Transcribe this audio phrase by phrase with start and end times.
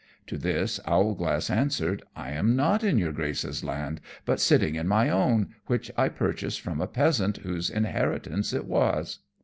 [0.25, 5.11] To this Owlglass answered, "I am not in your Grace's land, but sitting in my
[5.11, 9.19] own, which I purchased from a peasant whose inheritance it was."